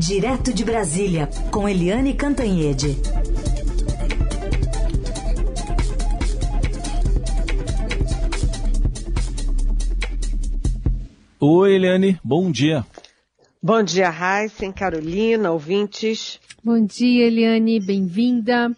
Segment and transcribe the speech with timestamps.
[0.00, 2.96] Direto de Brasília, com Eliane Cantanhede.
[11.38, 12.82] Oi, Eliane, bom dia.
[13.62, 16.40] Bom dia, Raíssen, Carolina, ouvintes.
[16.64, 18.74] Bom dia, Eliane, bem-vinda.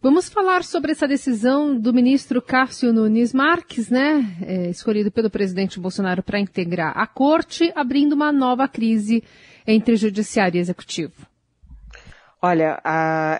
[0.00, 5.80] Vamos falar sobre essa decisão do ministro Cássio Nunes Marques, né, é, escolhido pelo presidente
[5.80, 9.24] Bolsonaro para integrar a corte, abrindo uma nova crise
[9.66, 11.26] entre judiciário e executivo.
[12.40, 12.80] Olha,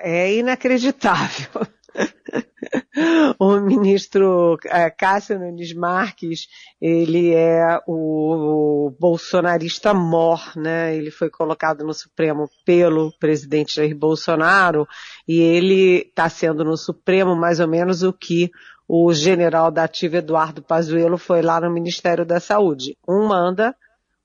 [0.00, 1.66] é inacreditável.
[3.38, 6.46] o ministro é, Cássio Nunes Marques,
[6.80, 10.94] ele é o bolsonarista mor, né?
[10.96, 14.86] Ele foi colocado no Supremo pelo presidente Jair Bolsonaro
[15.26, 18.50] e ele está sendo no Supremo mais ou menos o que
[18.88, 22.96] o general da ativa Eduardo Pazuello foi lá no Ministério da Saúde.
[23.08, 23.74] Um manda,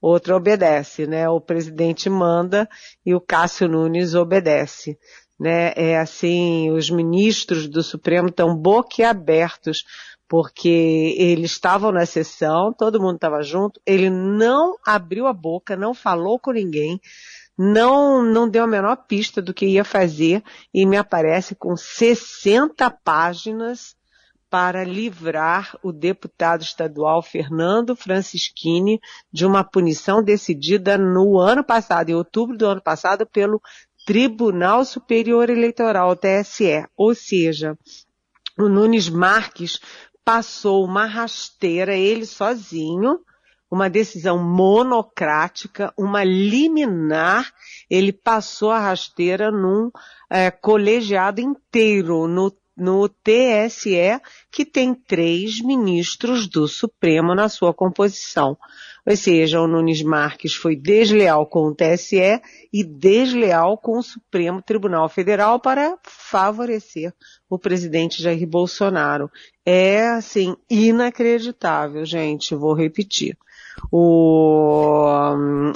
[0.07, 1.29] outro obedece, né?
[1.29, 2.67] O presidente manda
[3.05, 4.98] e o Cássio Nunes obedece.
[5.40, 5.71] Né?
[5.76, 9.84] É assim, os ministros do Supremo estão boquiabertos
[10.27, 15.93] porque eles estavam na sessão, todo mundo estava junto, ele não abriu a boca, não
[15.93, 16.99] falou com ninguém,
[17.57, 22.89] não, não deu a menor pista do que ia fazer e me aparece com 60
[23.04, 23.95] páginas
[24.49, 28.99] para livrar o deputado estadual Fernando Francischini
[29.31, 33.62] de uma punição decidida no ano passado, em outubro do ano passado, pelo
[34.05, 36.85] Tribunal Superior Eleitoral, TSE.
[36.95, 37.77] Ou seja,
[38.57, 39.79] o Nunes Marques
[40.23, 43.20] passou uma rasteira, ele sozinho,
[43.70, 47.51] uma decisão monocrática, uma liminar,
[47.89, 49.91] ele passou a rasteira num
[50.29, 58.57] é, colegiado inteiro, no no TSE, que tem três ministros do Supremo na sua composição.
[59.07, 62.41] Ou seja, o Nunes Marques foi desleal com o TSE
[62.73, 67.13] e desleal com o Supremo Tribunal Federal para favorecer
[67.50, 69.31] o presidente Jair Bolsonaro.
[69.66, 72.53] É, assim, inacreditável, gente.
[72.53, 73.37] Vou repetir.
[73.91, 75.05] O...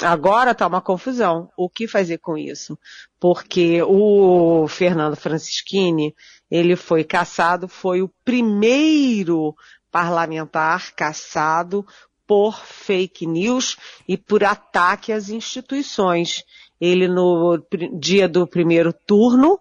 [0.03, 1.49] Agora está uma confusão.
[1.55, 2.77] O que fazer com isso?
[3.19, 6.13] Porque o Fernando Francischini,
[6.51, 9.55] ele foi caçado, foi o primeiro
[9.89, 11.85] parlamentar caçado
[12.27, 16.43] por fake news e por ataque às instituições.
[16.79, 17.57] Ele no
[17.97, 19.59] dia do primeiro turno,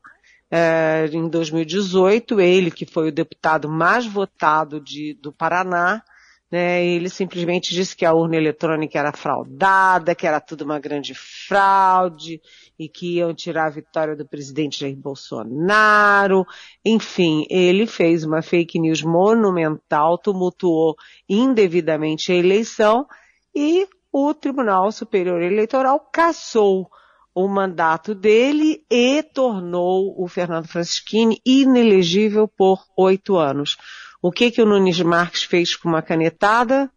[0.50, 6.02] eh, em 2018, ele que foi o deputado mais votado de, do Paraná,
[6.50, 11.14] né, ele simplesmente disse que a urna eletrônica era fraudada, que era tudo uma grande
[11.14, 12.40] fraude
[12.78, 16.44] e que iam tirar a vitória do presidente Jair Bolsonaro.
[16.84, 20.96] Enfim, ele fez uma fake news monumental, tumultuou
[21.28, 23.06] indevidamente a eleição
[23.54, 26.90] e o Tribunal Superior Eleitoral cassou
[27.32, 33.76] o mandato dele e tornou o Fernando Francischini inelegível por oito anos.
[34.22, 36.90] O que que o Nunes Marques fez com uma canetada?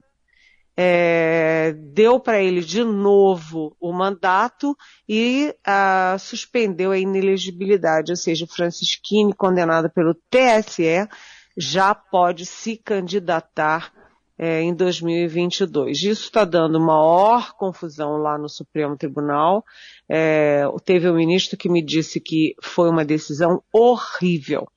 [0.76, 4.76] É, deu para ele de novo o mandato
[5.08, 11.08] e ah, suspendeu a inelegibilidade, ou seja, Francisquini, condenado pelo TSE,
[11.56, 13.94] já pode se candidatar
[14.38, 16.00] é, em 2022.
[16.00, 19.64] Isso está dando maior confusão lá no Supremo Tribunal.
[20.10, 24.68] É, teve um ministro que me disse que foi uma decisão horrível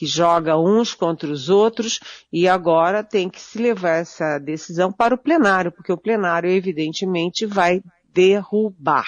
[0.00, 2.00] que joga uns contra os outros
[2.32, 7.44] e agora tem que se levar essa decisão para o plenário, porque o plenário evidentemente
[7.44, 9.04] vai derrubar.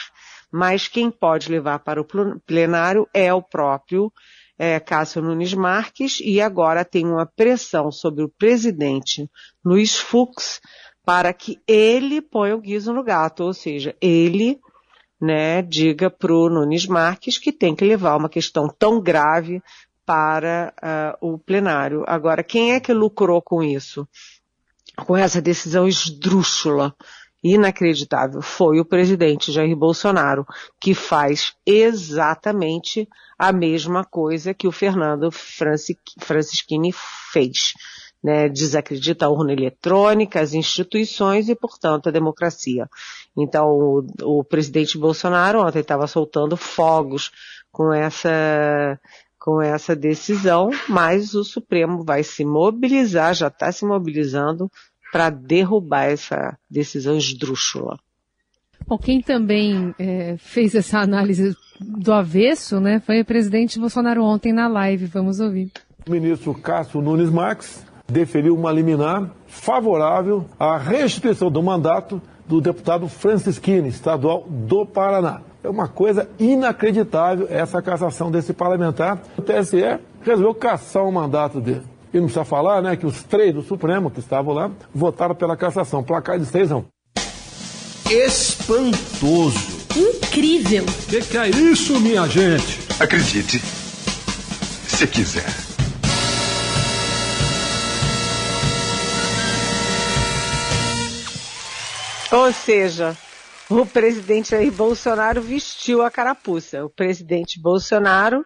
[0.53, 2.07] Mas quem pode levar para o
[2.47, 4.13] plenário é o próprio
[4.59, 9.27] é, Cássio Nunes Marques e agora tem uma pressão sobre o presidente
[9.65, 10.61] Luiz Fux
[11.07, 14.61] para que ele ponha o guiso no gato, ou seja, ele
[15.19, 19.63] né, diga para o Nunes Marques que tem que levar uma questão tão grave
[20.05, 20.73] para
[21.21, 22.05] uh, o plenário.
[22.07, 24.07] Agora, quem é que lucrou com isso?
[25.07, 26.95] Com essa decisão esdrúxula,
[27.43, 30.47] inacreditável, foi o presidente Jair Bolsonaro,
[30.81, 33.09] que faz exatamente
[33.39, 36.93] a mesma coisa que o Fernando Francischini
[37.33, 37.73] fez.
[38.25, 42.89] Né, desacredita a urna eletrônica, as instituições e, portanto, a democracia.
[43.37, 44.07] Então, o,
[44.39, 47.33] o presidente Bolsonaro ontem estava soltando fogos
[47.73, 49.01] com essa
[49.45, 54.71] com essa decisão, mas o Supremo vai se mobilizar, já está se mobilizando
[55.13, 57.99] para derrubar essa decisão esdrúxula.
[58.87, 64.53] Bom, quem também é, fez essa análise do avesso, né, foi o presidente Bolsonaro ontem
[64.53, 65.07] na live.
[65.07, 65.73] Vamos ouvir.
[66.07, 73.09] O ministro Cássio Nunes Marques deferiu uma liminar favorável à restituição do mandato do deputado
[73.09, 75.43] Francisquini, estadual do Paraná.
[75.65, 79.23] É uma coisa inacreditável essa cassação desse parlamentar.
[79.39, 81.83] O TSE resolveu caçar o mandato dele.
[82.13, 85.57] E não precisa falar, né, que os três do Supremo que estavam lá votaram pela
[85.57, 86.03] cassação.
[86.03, 86.85] Placar de seis não.
[88.11, 89.83] Espantoso.
[89.97, 90.85] Incrível.
[90.85, 92.81] O que, que é isso, minha gente?
[93.01, 95.47] Acredite, se quiser.
[102.33, 103.17] Ou seja,
[103.81, 106.85] o presidente Bolsonaro vestiu a carapuça.
[106.85, 108.45] O presidente Bolsonaro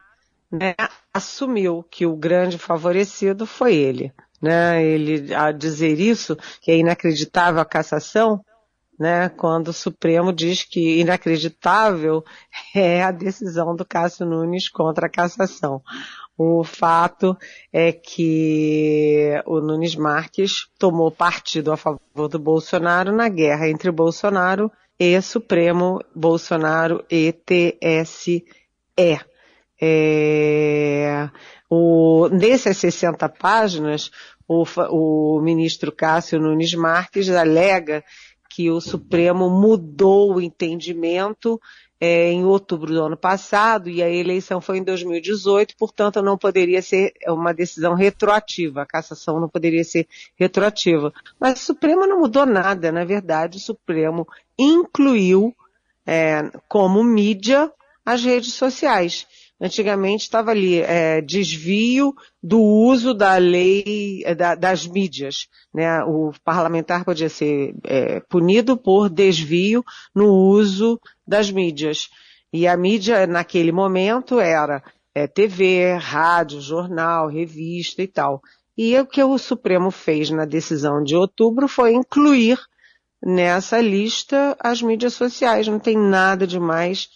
[0.50, 0.74] né,
[1.12, 4.12] assumiu que o grande favorecido foi ele.
[4.40, 4.84] Né?
[4.84, 8.40] Ele, a dizer isso, que é inacreditável a cassação,
[8.98, 12.24] né, quando o Supremo diz que inacreditável
[12.74, 15.82] é a decisão do Cássio Nunes contra a cassação.
[16.38, 17.36] O fato
[17.72, 24.70] é que o Nunes Marques tomou partido a favor do Bolsonaro na guerra entre Bolsonaro
[24.98, 28.44] e Supremo, Bolsonaro e TSE.
[29.78, 31.28] É,
[31.68, 34.10] o, nessas 60 páginas,
[34.48, 38.04] o, o ministro Cássio Nunes Marques alega
[38.48, 41.60] que o Supremo mudou o entendimento
[42.00, 46.82] é, em outubro do ano passado e a eleição foi em 2018, portanto não poderia
[46.82, 50.06] ser uma decisão retroativa, a cassação não poderia ser
[50.36, 51.12] retroativa.
[51.40, 54.26] Mas o Supremo não mudou nada, na verdade o Supremo
[54.58, 55.54] incluiu
[56.06, 57.72] é, como mídia
[58.04, 59.26] as redes sociais.
[59.58, 65.48] Antigamente estava ali é, desvio do uso da lei é, da, das mídias.
[65.72, 66.04] Né?
[66.04, 69.82] O parlamentar podia ser é, punido por desvio
[70.14, 72.08] no uso das mídias.
[72.52, 74.82] E a mídia naquele momento era
[75.14, 78.40] é, TV, rádio, jornal, revista e tal.
[78.76, 82.58] E o que o Supremo fez na decisão de outubro foi incluir
[83.24, 85.66] nessa lista as mídias sociais.
[85.66, 87.08] Não tem nada de mais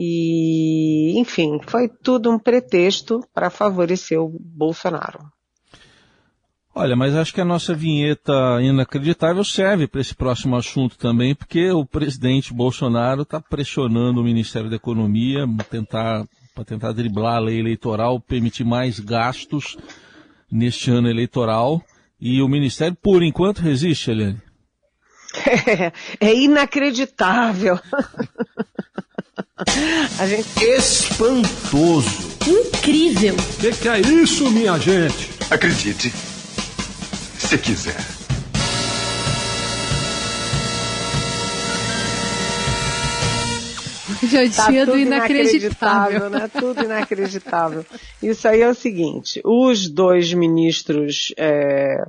[0.00, 5.18] e, enfim, foi tudo um pretexto para favorecer o Bolsonaro.
[6.74, 8.32] Olha, mas acho que a nossa vinheta
[8.62, 14.70] inacreditável serve para esse próximo assunto também, porque o presidente Bolsonaro está pressionando o Ministério
[14.70, 16.24] da Economia tentar,
[16.54, 19.76] para tentar driblar a lei eleitoral, permitir mais gastos
[20.50, 21.82] neste ano eleitoral.
[22.20, 24.40] E o Ministério, por enquanto, resiste, Eliane?
[25.46, 25.92] É,
[26.30, 27.78] é inacreditável.
[30.20, 30.46] A gente...
[30.62, 32.28] Espantoso.
[32.46, 33.34] Incrível.
[33.34, 35.30] O que, que é isso, minha gente?
[35.50, 36.12] Acredite,
[37.48, 37.96] se quiser.
[44.28, 45.00] Jantinha tá do inacreditável.
[45.00, 46.48] inacreditável, né?
[46.48, 47.86] Tudo inacreditável.
[48.22, 52.04] Isso aí é o seguinte, os dois ministros é,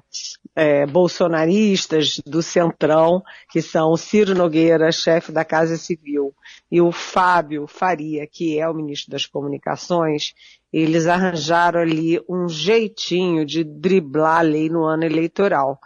[0.55, 6.33] é, bolsonaristas do Centrão, que são o Ciro Nogueira, chefe da Casa Civil,
[6.71, 10.33] e o Fábio Faria, que é o ministro das Comunicações,
[10.71, 15.79] eles arranjaram ali um jeitinho de driblar a lei no ano eleitoral,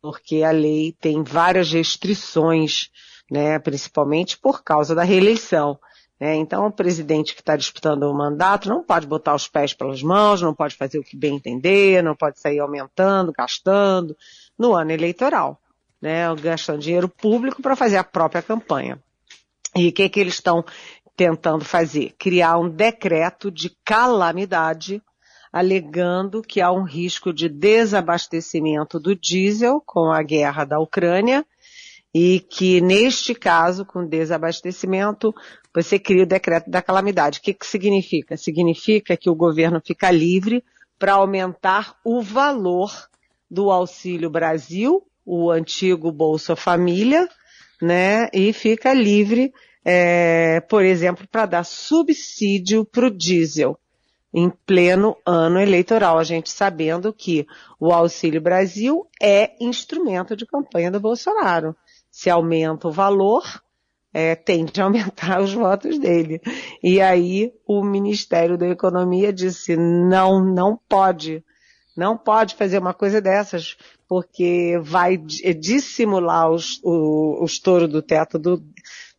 [0.00, 2.90] porque a lei tem várias restrições,
[3.30, 5.78] né, principalmente por causa da reeleição.
[6.18, 6.34] Né?
[6.36, 10.40] Então, o presidente que está disputando o mandato não pode botar os pés pelas mãos,
[10.40, 14.16] não pode fazer o que bem entender, não pode sair aumentando, gastando
[14.58, 15.60] no ano eleitoral,
[16.00, 16.22] né?
[16.36, 18.98] gastando dinheiro público para fazer a própria campanha.
[19.74, 20.64] E o que, que eles estão
[21.14, 22.14] tentando fazer?
[22.18, 25.02] Criar um decreto de calamidade,
[25.52, 31.44] alegando que há um risco de desabastecimento do diesel com a guerra da Ucrânia
[32.18, 35.34] e que neste caso, com desabastecimento,
[35.74, 37.40] você cria o decreto da calamidade.
[37.40, 38.38] O que, que significa?
[38.38, 40.64] Significa que o governo fica livre
[40.98, 42.90] para aumentar o valor
[43.50, 47.28] do Auxílio Brasil, o antigo Bolsa Família,
[47.82, 48.30] né?
[48.32, 49.52] E fica livre
[49.84, 53.78] é, por exemplo, para dar subsídio para o diesel
[54.32, 57.46] em pleno ano eleitoral, a gente sabendo que
[57.78, 61.76] o Auxílio Brasil é instrumento de campanha do Bolsonaro.
[62.16, 63.44] Se aumenta o valor,
[64.10, 66.40] é, tende a aumentar os votos dele.
[66.82, 71.44] E aí o Ministério da Economia disse, não, não pode,
[71.94, 73.76] não pode fazer uma coisa dessas,
[74.08, 78.64] porque vai dissimular os, o, o estouro do teto do,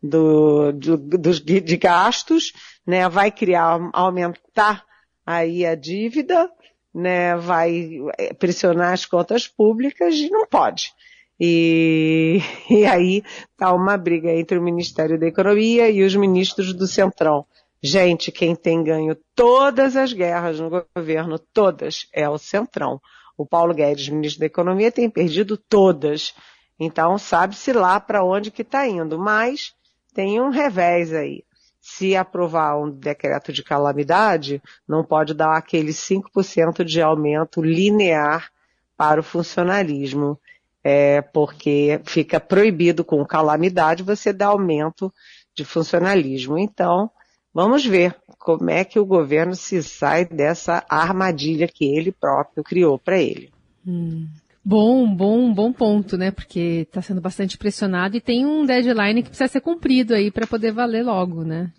[0.01, 2.51] do, do, dos, de gastos,
[2.83, 4.83] né, vai criar, aumentar
[5.23, 6.49] aí a dívida,
[6.91, 10.91] né, vai é, pressionar as contas públicas e não pode.
[11.39, 12.39] E,
[12.69, 13.23] e aí
[13.55, 17.45] tá uma briga entre o Ministério da Economia e os ministros do Centrão.
[17.81, 22.99] Gente, quem tem ganho todas as guerras no governo, todas, é o Centrão.
[23.37, 26.33] O Paulo Guedes, ministro da Economia, tem perdido todas.
[26.79, 29.19] Então, sabe-se lá para onde que está indo.
[29.19, 29.75] Mas
[30.13, 31.43] tem um revés aí.
[31.79, 38.51] se aprovar um decreto de calamidade, não pode dar aquele 5% de aumento linear
[38.97, 40.37] para o funcionalismo,
[40.83, 45.13] é, porque fica proibido com calamidade você dar aumento
[45.55, 46.57] de funcionalismo.
[46.57, 47.09] Então,
[47.53, 52.97] vamos ver como é que o governo se sai dessa armadilha que ele próprio criou
[52.97, 53.51] para ele.
[53.85, 54.27] Hum.
[54.63, 56.29] Bom, bom, bom ponto, né?
[56.29, 60.45] Porque está sendo bastante pressionado e tem um deadline que precisa ser cumprido aí para
[60.45, 61.71] poder valer logo, né?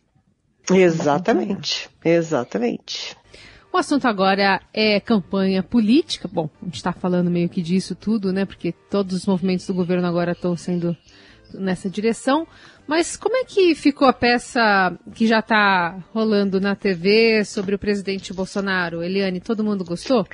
[0.70, 3.14] Exatamente, exatamente.
[3.78, 6.26] O assunto agora é campanha política.
[6.26, 8.44] Bom, a gente está falando meio que disso tudo, né?
[8.44, 10.96] Porque todos os movimentos do governo agora estão sendo
[11.54, 12.44] nessa direção.
[12.88, 17.78] Mas como é que ficou a peça que já está rolando na TV sobre o
[17.78, 19.00] presidente Bolsonaro?
[19.00, 20.26] Eliane, todo mundo gostou?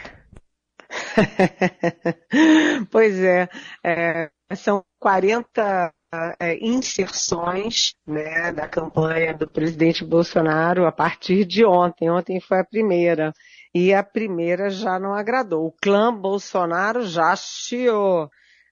[2.90, 3.46] pois é,
[3.84, 5.92] é, são 40
[6.38, 12.10] é, inserções né, da campanha do presidente Bolsonaro a partir de ontem.
[12.10, 13.32] Ontem foi a primeira.
[13.74, 15.66] E a primeira já não agradou.
[15.66, 18.30] O clã Bolsonaro já chiou.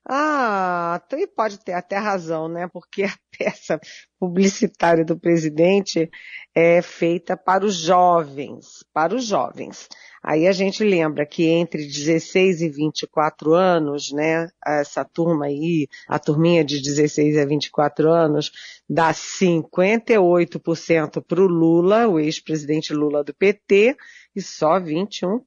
[0.08, 2.68] Ah, e pode ter até razão, né?
[2.72, 3.78] Porque a peça
[4.18, 6.10] publicitária do presidente
[6.54, 9.88] é feita para os jovens, para os jovens.
[10.22, 16.18] Aí a gente lembra que entre 16 e 24 anos, né, essa turma aí, a
[16.18, 18.52] turminha de 16 a 24 anos,
[18.88, 23.96] dá 58% para o Lula, o ex-presidente Lula do PT,
[24.34, 25.40] e só 21%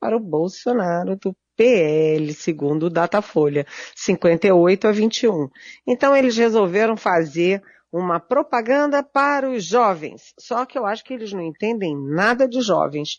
[0.00, 5.48] para o Bolsonaro do PL, segundo o Datafolha, 58 a 21.
[5.84, 7.60] Então eles resolveram fazer
[7.92, 10.32] uma propaganda para os jovens.
[10.38, 13.18] Só que eu acho que eles não entendem nada de jovens,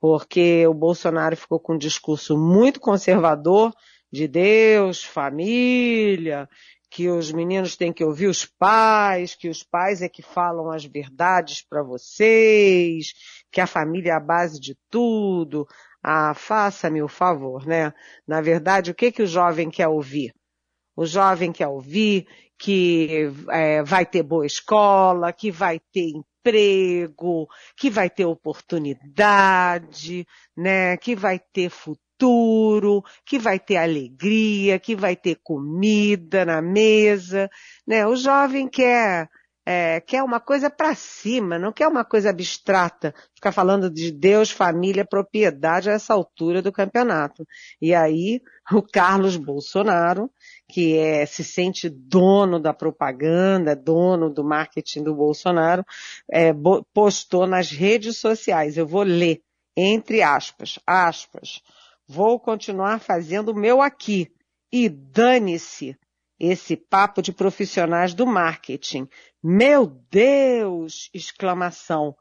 [0.00, 3.74] porque o Bolsonaro ficou com um discurso muito conservador
[4.12, 6.48] de Deus, família,
[6.90, 10.84] que os meninos têm que ouvir os pais, que os pais é que falam as
[10.84, 13.12] verdades para vocês,
[13.50, 15.66] que a família é a base de tudo.
[16.02, 17.92] Ah, faça-me o favor, né?
[18.26, 20.32] Na verdade, o que, que o jovem quer ouvir?
[20.96, 22.26] O jovem quer ouvir
[22.58, 30.26] que é, vai ter boa escola, que vai ter emprego, que vai ter oportunidade,
[30.56, 30.96] né?
[30.98, 37.50] Que vai ter futuro, que vai ter alegria, que vai ter comida na mesa,
[37.86, 38.06] né?
[38.06, 39.28] O jovem quer
[39.72, 44.50] é, quer uma coisa para cima, não quer uma coisa abstrata, ficar falando de Deus,
[44.50, 47.46] família, propriedade a essa altura do campeonato.
[47.80, 48.40] E aí,
[48.72, 50.28] o Carlos Bolsonaro,
[50.68, 55.84] que é, se sente dono da propaganda, dono do marketing do Bolsonaro,
[56.28, 56.52] é,
[56.92, 59.40] postou nas redes sociais, eu vou ler,
[59.76, 61.62] entre aspas, aspas,
[62.08, 64.32] vou continuar fazendo o meu aqui,
[64.72, 65.96] e dane-se
[66.40, 69.06] esse papo de profissionais do marketing.
[69.42, 71.08] Meu Deus!
[71.14, 72.14] Exclamação.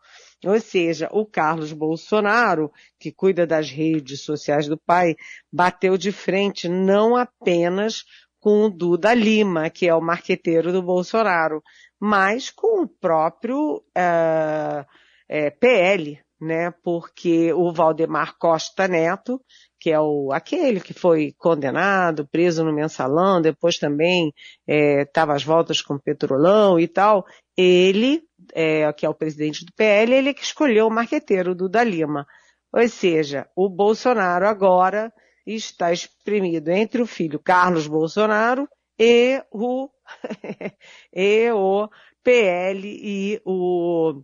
[0.45, 5.15] Ou seja, o Carlos Bolsonaro, que cuida das redes sociais do pai,
[5.51, 8.05] bateu de frente não apenas
[8.39, 11.61] com o Duda Lima, que é o marqueteiro do Bolsonaro,
[11.99, 14.85] mas com o próprio é,
[15.27, 16.71] eh, PL, né?
[16.83, 19.41] Porque o Valdemar Costa Neto,
[19.79, 24.33] que é o, aquele que foi condenado, preso no mensalão, depois também
[24.67, 28.21] estava é, às voltas com o Petrolão e tal, ele,
[28.53, 32.27] é, que é o presidente do PL, ele que escolheu o marqueteiro do da Lima.
[32.73, 35.13] Ou seja, o Bolsonaro agora
[35.45, 38.67] está espremido entre o filho Carlos Bolsonaro
[38.99, 39.89] e o,
[41.13, 41.89] e o
[42.21, 44.21] PL e o,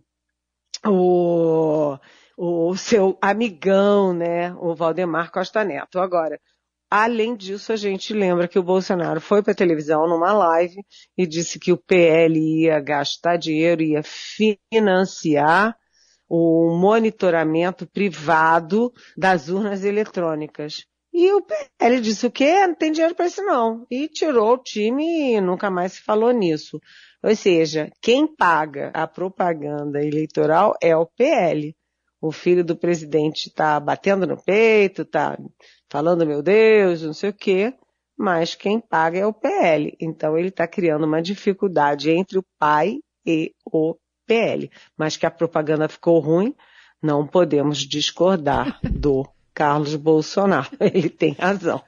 [0.86, 1.98] o
[2.36, 5.98] o seu amigão, né, o Valdemar Costa Neto.
[5.98, 6.38] Agora,
[6.90, 10.84] além disso, a gente lembra que o Bolsonaro foi para a televisão numa live
[11.16, 15.76] e disse que o PL ia gastar dinheiro, ia financiar
[16.28, 20.84] o monitoramento privado das urnas eletrônicas.
[21.14, 22.66] E o PL disse o quê?
[22.66, 23.86] Não tem dinheiro para isso não.
[23.90, 26.78] E tirou o time e nunca mais se falou nisso.
[27.22, 31.74] Ou seja, quem paga a propaganda eleitoral é o PL
[32.26, 35.38] o filho do presidente está batendo no peito, está
[35.88, 37.74] falando, meu Deus, não sei o quê,
[38.16, 39.96] mas quem paga é o PL.
[40.00, 44.70] Então ele está criando uma dificuldade entre o pai e o PL.
[44.96, 46.54] Mas que a propaganda ficou ruim,
[47.02, 50.68] não podemos discordar do Carlos Bolsonaro.
[50.80, 51.82] Ele tem razão.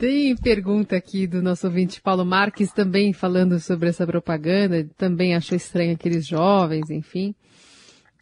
[0.00, 5.54] Tem pergunta aqui do nosso ouvinte Paulo Marques também falando sobre essa propaganda, também achou
[5.54, 7.34] estranho aqueles jovens, enfim.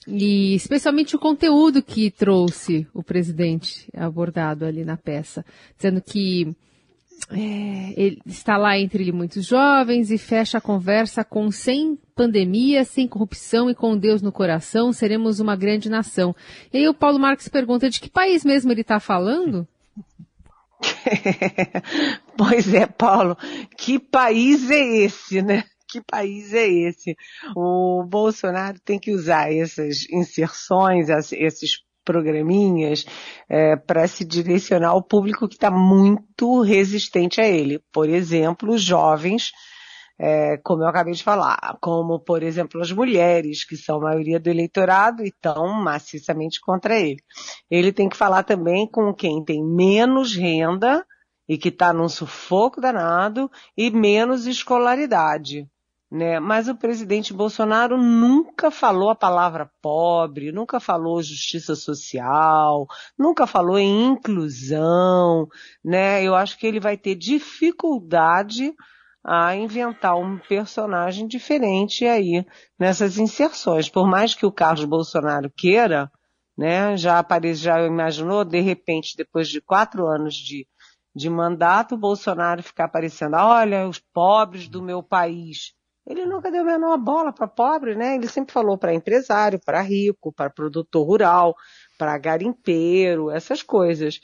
[0.04, 5.44] E especialmente o conteúdo que trouxe o presidente abordado ali na peça,
[5.76, 6.52] dizendo que
[7.30, 13.06] é, ele está lá entre muitos jovens e fecha a conversa com sem pandemia, sem
[13.06, 16.34] corrupção e com Deus no coração, seremos uma grande nação.
[16.72, 19.64] E aí o Paulo Marques pergunta de que país mesmo ele está falando?
[22.36, 23.36] pois é, Paulo,
[23.76, 25.64] que país é esse, né?
[25.90, 27.16] Que país é esse?
[27.56, 33.04] O Bolsonaro tem que usar essas inserções, esses programinhas
[33.48, 37.80] é, para se direcionar ao público que está muito resistente a ele.
[37.92, 39.50] Por exemplo, os jovens,
[40.18, 44.40] é, como eu acabei de falar, como, por exemplo, as mulheres, que são a maioria
[44.40, 47.22] do eleitorado e estão maciçamente contra ele.
[47.70, 51.06] Ele tem que falar também com quem tem menos renda
[51.48, 55.68] e que está num sufoco danado e menos escolaridade
[56.10, 56.40] né?
[56.40, 62.86] Mas o presidente Bolsonaro nunca falou a palavra pobre, nunca falou justiça social,
[63.18, 65.46] nunca falou em inclusão,
[65.84, 66.22] né?
[66.22, 68.74] Eu acho que ele vai ter dificuldade
[69.30, 72.46] a inventar um personagem diferente aí
[72.78, 73.88] nessas inserções.
[73.90, 76.10] Por mais que o Carlos Bolsonaro queira,
[76.56, 76.96] né?
[76.96, 80.66] Já aparece, já imaginou, de repente, depois de quatro anos de,
[81.14, 85.76] de mandato, o Bolsonaro ficar aparecendo, olha, os pobres do meu país
[86.08, 88.14] ele nunca deu a menor bola para pobre, né?
[88.14, 91.54] Ele sempre falou para empresário, para rico, para produtor rural,
[91.98, 94.18] para garimpeiro, essas coisas.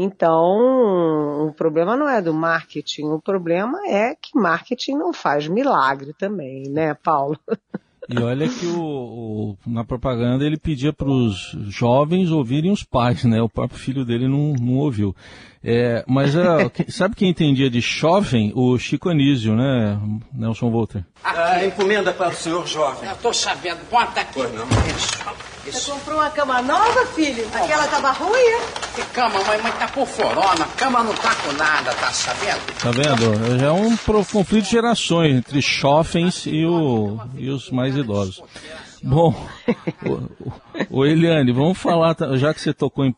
[0.00, 6.12] Então, o problema não é do marketing, o problema é que marketing não faz milagre
[6.16, 7.36] também, né, Paulo?
[8.08, 13.24] E olha que o, o, na propaganda ele pedia para os jovens ouvirem os pais,
[13.24, 13.42] né?
[13.42, 15.16] O próprio filho dele não, não ouviu.
[15.64, 18.52] É, mas uh, sabe quem entendia de jovem?
[18.54, 20.00] O Chico Anísio, né,
[20.32, 21.04] Nelson Volter?
[21.24, 23.08] A encomenda para o senhor jovem.
[23.08, 23.80] Eu estou sabendo.
[23.90, 24.34] Bota aqui.
[24.34, 24.64] Pois não.
[24.64, 25.57] Isso.
[25.70, 27.46] Você comprou uma cama nova, filho?
[27.52, 28.58] Aquela tava ruim?
[28.94, 29.60] Que cama, mãe?
[29.60, 30.64] Mãe tá por forona.
[30.64, 32.60] A cama não tá com nada, tá sabendo?
[32.80, 33.58] Tá vendo?
[33.58, 38.42] Já é um conflito de gerações entre jovens e, o, e os mais idosos.
[39.02, 39.34] Bom,
[40.90, 43.14] o, o, Eliane, vamos falar, já que você tocou em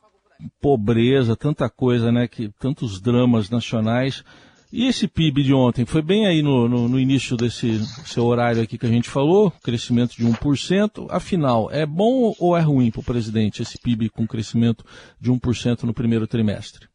[0.60, 4.24] pobreza, tanta coisa, né, que tantos dramas nacionais,
[4.72, 8.62] e esse PIB de ontem foi bem aí no, no, no, início desse seu horário
[8.62, 11.08] aqui que a gente falou, crescimento de 1%.
[11.10, 14.84] Afinal, é bom ou é ruim para o presidente esse PIB com crescimento
[15.20, 16.88] de 1% no primeiro trimestre?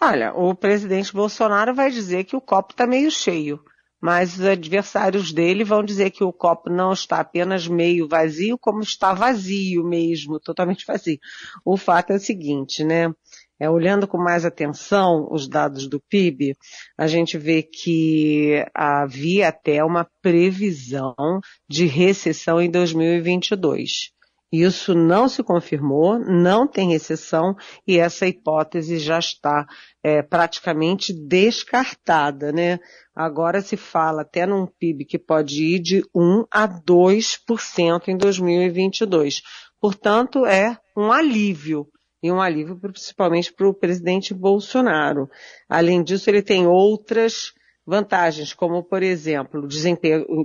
[0.00, 3.60] Olha, o presidente Bolsonaro vai dizer que o copo está meio cheio,
[3.98, 8.82] mas os adversários dele vão dizer que o copo não está apenas meio vazio, como
[8.82, 11.18] está vazio mesmo, totalmente vazio.
[11.64, 13.10] O fato é o seguinte, né?
[13.60, 16.56] É, olhando com mais atenção os dados do PIB,
[16.98, 21.14] a gente vê que havia até uma previsão
[21.68, 24.14] de recessão em 2022.
[24.56, 29.66] Isso não se confirmou, não tem recessão e essa hipótese já está
[30.00, 32.78] é, praticamente descartada, né?
[33.16, 39.42] Agora se fala até num PIB que pode ir de 1 a 2% em 2022.
[39.80, 41.88] Portanto, é um alívio
[42.24, 45.28] e um alívio principalmente para o presidente Bolsonaro.
[45.68, 47.52] Além disso, ele tem outras
[47.86, 49.68] vantagens, como, por exemplo, o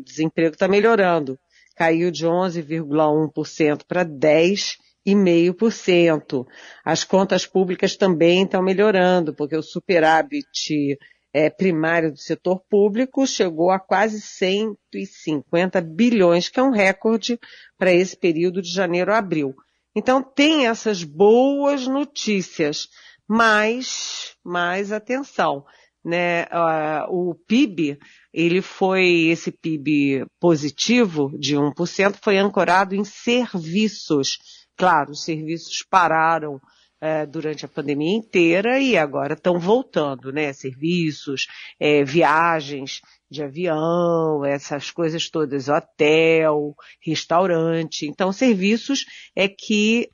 [0.03, 1.39] desemprego está melhorando.
[1.77, 6.45] Caiu de 11,1% para 10,5%.
[6.83, 10.97] As contas públicas também estão melhorando, porque o superávit
[11.33, 17.39] é, primário do setor público chegou a quase 150 bilhões, que é um recorde
[17.77, 19.55] para esse período de janeiro a abril.
[19.99, 22.88] Então tem essas boas notícias,
[23.27, 25.65] mas, mais atenção,
[26.05, 26.43] né?
[26.43, 27.99] Uh, o PIB,
[28.33, 34.38] ele foi, esse PIB positivo de 1%, foi ancorado em serviços.
[34.77, 36.62] Claro, os serviços pararam
[37.01, 40.51] é, durante a pandemia inteira e agora estão voltando, né?
[40.53, 41.47] Serviços,
[41.79, 48.07] é, viagens de avião, essas coisas todas, hotel, restaurante.
[48.07, 50.09] Então, serviços é que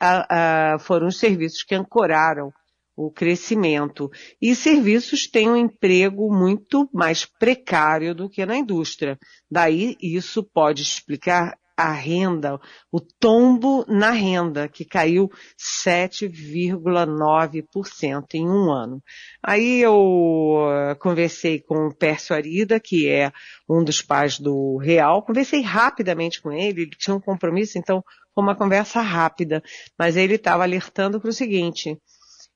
[0.81, 2.51] foram os serviços que ancoraram
[2.95, 4.09] o crescimento.
[4.41, 9.17] E serviços têm um emprego muito mais precário do que na indústria.
[9.51, 12.57] Daí, isso pode explicar a renda,
[12.91, 19.03] o tombo na renda, que caiu 7,9% em um ano.
[19.43, 23.31] Aí eu eh, conversei com o Pércio Arida, que é
[23.69, 28.01] um dos pais do Real, conversei rapidamente com ele, ele tinha um compromisso, então
[28.33, 29.61] foi uma conversa rápida,
[29.97, 31.97] mas ele estava alertando para o seguinte,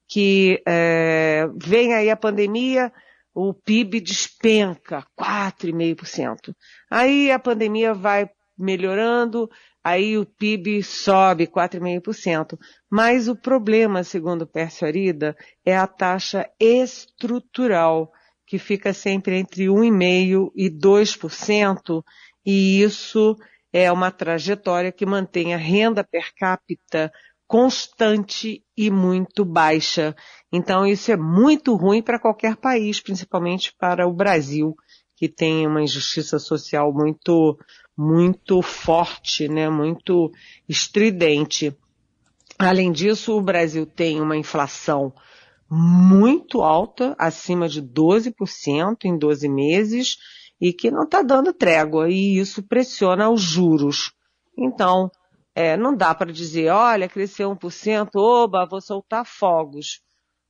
[0.08, 2.91] que é, vem aí a pandemia,
[3.34, 6.53] o PIB despenca 4,5%.
[6.89, 9.49] Aí a pandemia vai melhorando,
[9.83, 12.57] aí o PIB sobe 4,5%.
[12.91, 18.11] Mas o problema, segundo Pércio Arida, é a taxa estrutural.
[18.49, 22.03] que fica sempre entre 1,5% e 2%,
[22.43, 23.35] e isso
[23.71, 27.11] é uma trajetória que mantém a renda per capita
[27.47, 30.15] constante e muito baixa.
[30.51, 34.75] Então, isso é muito ruim para qualquer país, principalmente para o Brasil,
[35.15, 37.55] que tem uma injustiça social muito,
[38.01, 40.31] muito forte, né, muito
[40.69, 41.77] estridente.
[42.57, 45.13] Além disso, o Brasil tem uma inflação
[45.69, 50.15] muito alta, acima de 12% em 12 meses,
[50.62, 54.13] e que não está dando trégua, e isso pressiona os juros.
[54.57, 55.12] Então,
[55.53, 59.99] é, não dá para dizer, olha, cresceu 1%, oba, vou soltar fogos,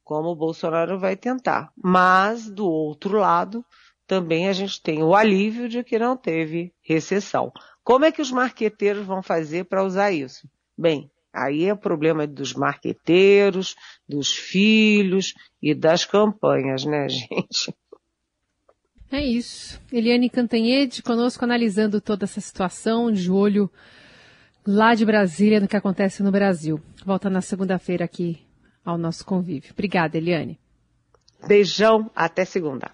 [0.03, 1.71] como o Bolsonaro vai tentar.
[1.75, 3.65] Mas, do outro lado,
[4.09, 7.51] também a gente tem o alívio de que não teve recessão.
[7.83, 10.49] Como é que os marqueteiros vão fazer para usar isso?
[10.75, 13.75] Bem, Aí é o problema dos marqueteiros,
[14.07, 17.71] dos filhos e das campanhas, né, gente?
[19.11, 19.79] É isso.
[19.91, 23.69] Eliane Cantanhede conosco analisando toda essa situação, de olho
[24.65, 26.81] lá de Brasília no que acontece no Brasil.
[27.05, 28.39] Volta na segunda-feira aqui
[28.83, 29.71] ao nosso convívio.
[29.71, 30.59] Obrigada, Eliane.
[31.47, 32.91] Beijão, até segunda.